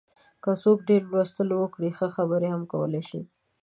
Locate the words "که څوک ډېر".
0.43-1.01